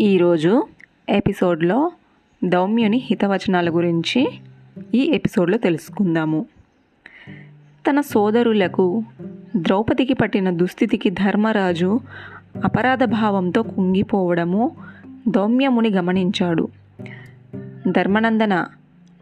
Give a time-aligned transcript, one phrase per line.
[0.00, 0.66] ఈరోజు
[1.08, 1.92] ఎపిసోడ్లో
[2.44, 4.28] దౌమ్యుని హితవచనాల గురించి
[4.94, 6.46] ఈ ఎపిసోడ్లో తెలుసుకుందాము.
[7.90, 9.04] తన సోదరులకు
[9.56, 12.00] ద్రౌపదికి పట్టిన దుస్థితికి ధర్మరాజు
[12.64, 14.76] అపరాధ భావంతో కుంగిపోవడము
[15.28, 16.68] దౌమ్యముని గమనించాడు.
[17.88, 18.66] ధర్మనందన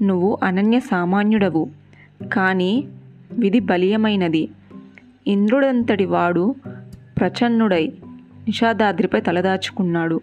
[0.02, 1.68] నువ్వు అనన్య సామాన్యుడవు
[2.32, 2.89] కానీ
[3.32, 4.48] విధి బలీయమైనది.
[5.27, 6.54] ఇంద్రుడంతటి వాడు
[7.20, 7.93] ప్రచన్నుడై
[8.46, 10.20] నిషాదాద్రిపై తలదాచుకున్నాడు.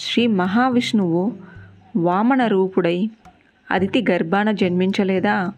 [0.00, 1.32] శ్రీ మహావిష్ణువు
[1.96, 3.10] వామన రూపుడై
[3.70, 5.52] అదితి గర్భాన జన్మించలేదా?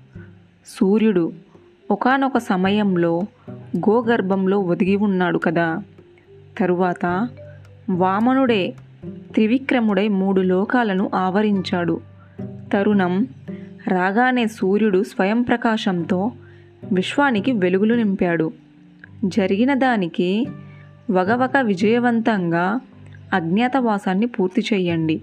[0.66, 1.32] సూర్యుడు
[1.90, 3.22] ఒకానొక సమయంలో
[3.76, 5.82] గోగర్భంలో ఒదిగి ఉన్నాడు కదా.
[6.58, 7.28] తరువాత
[7.90, 8.74] వామనుడే
[9.06, 12.00] త్రివిక్రముడై మూడు లోకాలను ఆవరించాడు.
[12.72, 13.26] తరుణం
[13.88, 16.32] రాగానే సూర్యుడు స్వయం ప్రకాశంతో
[16.92, 18.52] విశ్వానికి వెలుగులు నింపాడు.
[19.24, 20.46] జరిగిన దానికి
[21.10, 22.80] వగవక విజయవంతంగా
[23.32, 25.22] అజ్ఞాతవాసాన్ని పూర్తి చేయండి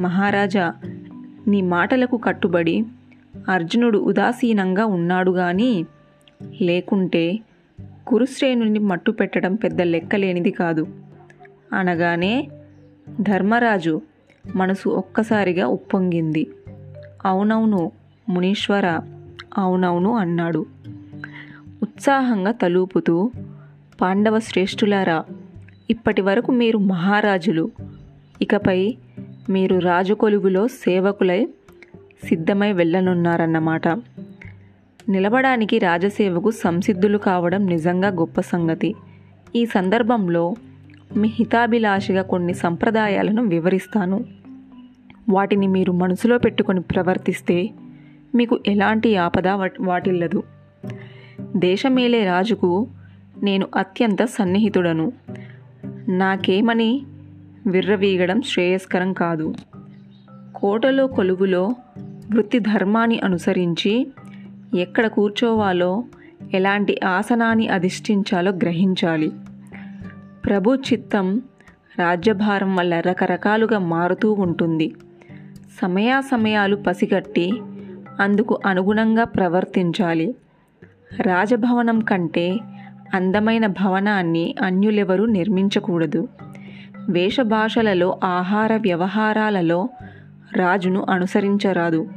[0.00, 0.74] మహారాజా
[1.46, 2.84] నీ మాటలకు కట్టుబడి
[3.48, 5.86] అర్జునుడు ఉదాసీనంగా ఉన్నాడు గాని
[6.62, 7.38] లేకుంటే
[8.06, 10.86] కురుశ్రేణుని మట్టు పెట్టడం పెద్ద లెక్కలేనిది కాదు.
[11.72, 12.48] అనగానే
[13.20, 14.02] ధర్మరాజు
[14.54, 16.50] మనసు ఒక్కసారిగా ఉప్పొంగింది.
[17.24, 17.92] అవునవును
[18.28, 19.00] మునీశ్వర
[19.58, 20.66] అవునవును అన్నాడు.
[21.82, 23.30] ఉత్సాహంగా తలూపుతూ
[24.00, 25.24] పాండవ శ్రేష్ఠులారా
[25.90, 27.70] ఇప్పటి వరకు మీరు మహారాజులు.
[28.42, 28.94] ఇకపై
[29.50, 31.48] మీరు రాజకొలువులో సేవకులై
[32.24, 33.88] సిద్ధమై వెళ్ళనున్నారన్నమాట.
[35.08, 38.94] నిలబడానికి రాజసేవకు సంసిద్ధులు కావడం నిజంగా గొప్ప సంగతి.
[39.56, 40.54] ఈ సందర్భంలో
[41.16, 44.24] మీ హితాభిలాషిగా కొన్ని సంప్రదాయాలను వివరిస్తాను.
[45.30, 47.70] వాటిని మీరు మనసులో పెట్టుకొని ప్రవర్తిస్తే
[48.34, 49.48] మీకు ఎలాంటి ఆపద
[49.80, 50.42] వాటిల్లదు.
[51.56, 52.86] దేశమేలే రాజుకు
[53.42, 55.12] నేను అత్యంత సన్నిహితుడను.
[56.08, 57.02] నాకేమని
[57.66, 59.54] విర్రవీగడం శ్రేయస్కరం కాదు.
[60.54, 61.74] కోటలో కొలువులో
[62.32, 64.06] వృత్తి ధర్మాన్ని అనుసరించి
[64.76, 66.04] ఎక్కడ కూర్చోవాలో
[66.54, 69.32] ఎలాంటి ఆసనాన్ని అధిష్ఠించాలో గ్రహించాలి.
[70.44, 71.42] ప్రభు చిత్తం
[71.98, 74.94] రాజ్యభారం వల్ల రకరకాలుగా మారుతూ ఉంటుంది.
[75.82, 77.52] సమయాసమయాలు పసిగట్టి
[78.20, 80.34] అందుకు అనుగుణంగా ప్రవర్తించాలి.
[81.20, 82.58] రాజభవనం కంటే
[83.14, 86.28] అందమైన భవనాన్ని అన్యులెవరూ నిర్మించకూడదు.
[87.08, 89.88] వేషభాషలలో ఆహార వ్యవహారాలలో
[90.52, 92.08] రాజును అనుసరించరాదు.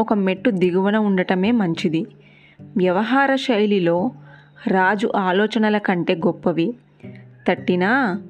[0.00, 2.06] ఒక మెట్టు దిగువన ఉండటమే మంచిది.
[2.76, 4.10] వ్యవహార శైలిలో
[4.66, 6.74] రాజు ఆలోచనల కంటే గొప్పవి.
[7.48, 8.22] తట్టినా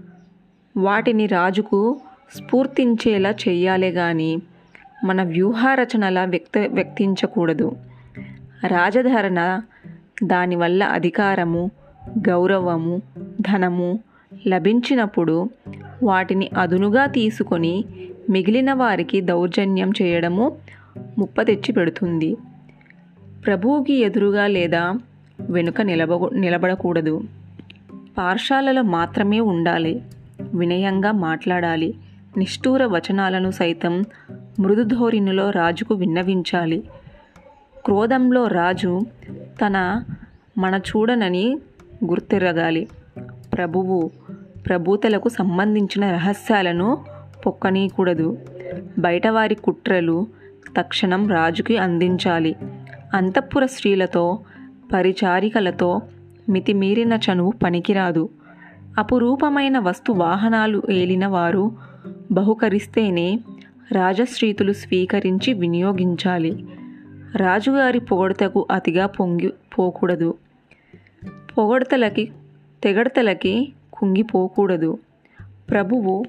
[0.77, 2.01] వాటిని రాజుకు
[2.37, 4.43] స్ఫూర్తించేలా చెయ్యాలే కానీ
[5.05, 7.77] మన వ్యూహారచనల వ్యక్త వ్యక్తించకూడదు.
[8.67, 9.61] రాజధరణ
[10.25, 11.71] దానివల్ల అధికారము
[12.19, 13.03] గౌరవము
[13.41, 14.01] ధనము
[14.49, 15.51] లభించినప్పుడు
[16.03, 17.85] వాటిని అదునుగా తీసుకొని
[18.31, 20.57] మిగిలిన వారికి దౌర్జన్యం చేయడము
[21.19, 22.37] ముప్ప తెచ్చి పెడుతుంది
[23.47, 24.95] ప్రభువుకి ఎదురుగా లేదా
[25.51, 27.23] వెనుక నిలబ నిలబడకూడదు.
[28.19, 30.03] పాఠశాలలో మాత్రమే ఉండాలి.
[30.55, 31.95] వినయంగా మాట్లాడాలి.
[32.37, 34.05] నిష్ఠూర వచనాలను సైతం
[34.61, 36.85] మృదుధోరణిలో రాజుకు విన్నవించాలి.
[37.85, 39.01] క్రోధంలో రాజు
[39.37, 40.05] తన
[40.59, 41.59] మన చూడనని
[42.07, 42.89] గుర్తిరగాలి.
[43.53, 44.11] ప్రభువు
[44.67, 47.05] ప్రభూతలకు సంబంధించిన రహస్యాలను
[47.47, 48.39] పొక్కనీయకూడదు.
[48.99, 50.27] బయటవారి కుట్రలు
[50.79, 52.57] తక్షణం రాజుకి అందించాలి.
[53.15, 54.39] అంతఃపుర స్త్రీలతో
[54.93, 56.01] పరిచారికలతో
[56.49, 58.29] మితిమీరిన చనువు పనికిరాదు.
[58.99, 61.73] అపురూపమైన వస్తు వాహనాలు ఏలిన వారు
[62.33, 63.41] బహుకరిస్తేనే
[63.93, 66.65] రాజశ్రీతులు స్వీకరించి వినియోగించాలి.
[67.37, 70.35] రాజుగారి పొగడతకు అతిగా పొంగి పోకూడదు.
[71.59, 72.33] పొగడతలకి
[72.83, 74.99] తెగడతలకి కుంగిపోకూడదు.
[75.71, 76.25] ప్రభువు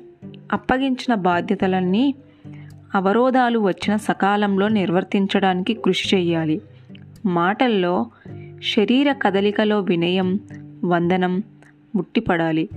[0.53, 2.15] అప్పగించిన బాధ్యతలన్నీ
[2.95, 6.61] అవరోధాలు వచ్చిన సకాలంలో నిర్వర్తించడానికి కృషి చేయాలి
[7.25, 8.05] మాటల్లో
[8.75, 10.39] శరీర కదలికలో వినయం
[10.85, 11.43] వందనం
[11.95, 12.69] ముట్టిపడాలి.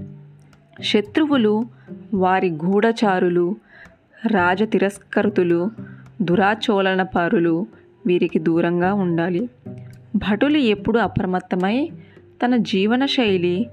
[0.83, 1.65] శత్రువులు
[2.15, 3.57] వారి గూఢచారులు
[4.27, 5.71] రాజ తిరస్కృతులు
[6.23, 7.67] దురాచోళనపారులు
[8.07, 9.51] వీరికి దూరంగా ఉండాలి.
[10.17, 11.91] భటులు ఎప్పుడు అప్రమత్తమై
[12.45, 13.67] తన జీవన శైలి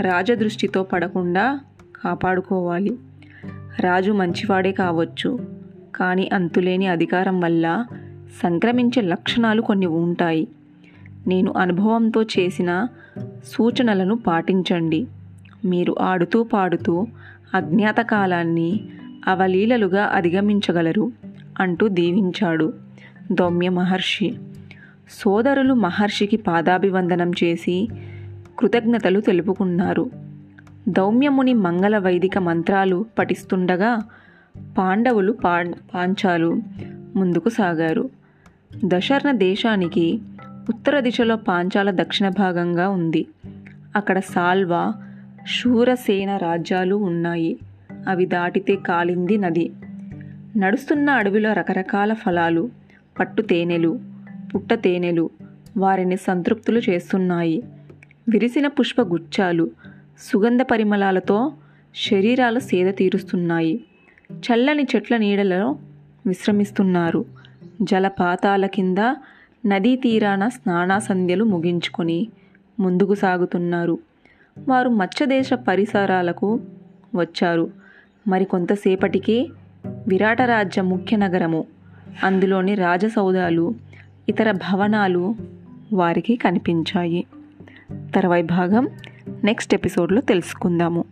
[0.00, 1.60] రాజదృష్టితో పడకుండా
[2.04, 2.96] కాపాడుకోవాలి.
[3.80, 5.38] రాజు మంచివాడే కావచ్చు
[5.94, 7.86] కానీ అంతులేని అధికారం వల్ల
[8.42, 10.48] సంక్రమించే లక్షణాలు కొన్ని ఉంటాయి.
[11.26, 12.86] నేను అనుభవంతో చేసిన
[13.44, 15.06] సూచనలను పాటించండి.
[15.64, 17.06] మీరు ఆడుతూ పాడుతూ
[17.54, 18.80] అజ్ఞాత కాలాన్ని
[19.26, 21.12] అవలీలలుగా అధిగమించగలరు
[21.60, 22.72] అంటూ దీవించాడు
[23.32, 24.34] దౌమ్య మహర్షి
[25.10, 27.88] సోదరులు మహర్షికి పాదాభివందనం చేసి
[28.58, 30.10] కృతజ్ఞతలు తెలుపుకున్నారు.
[30.88, 33.98] దౌమ్యముని మంగళ వైదిక మంత్రాలు పఠిస్తుండగా
[34.78, 36.62] పాండవులు పా పాంచాలు
[37.16, 38.10] ముందుకు సాగారు.
[38.84, 40.20] దశర్ణ దేశానికి
[40.68, 43.26] ఉత్తర దిశలో పాంచాల దక్షిణ భాగంగా ఉంది.
[43.96, 44.92] అక్కడ సాల్వా
[45.60, 47.58] శూరసేన రాజ్యాలు ఉన్నాయి.
[48.08, 49.72] అవి దాటితే కాలింది నది.
[50.56, 52.70] నడుస్తున్న అడవిలో రకరకాల ఫలాలు
[53.18, 54.09] పట్టు తేనెలు
[54.54, 55.30] పుట్ట తేనెలు
[55.76, 57.62] వారిని సంతృప్తులు చేస్తున్నాయి.
[58.28, 59.70] విరిసిన పుష్పగుచ్చాలు
[60.32, 61.52] సుగంధ పరిమళాలతో
[62.10, 63.84] శరీరాలు సేద తీరుస్తున్నాయి.
[64.32, 65.78] చల్లని చెట్ల నీడలలో
[66.26, 67.24] విశ్రమిస్తున్నారు.
[67.82, 68.98] జలపాతాల కింద
[69.66, 72.28] నదీ తీరాన స్నానాసంధ్యలు ముగించుకొని
[72.80, 73.98] ముందుకు సాగుతున్నారు.
[74.68, 76.60] వారు మత్స్యదేశ పరిసరాలకు
[77.14, 77.70] వచ్చారు.
[78.28, 79.48] మరి కొంతసేపటికి
[80.08, 81.64] విరాటరాజ్య ముఖ్య నగరము
[82.24, 83.74] అందులోని రాజసౌధాలు
[84.30, 85.34] ఇతర భవనాలు
[85.92, 87.26] వారికి కనిపించాయి.
[88.14, 88.88] తర్వాయి భాగం
[89.44, 91.04] నెక్స్ట్ ఎపిసోడ్లో తెలుసుకుందాము.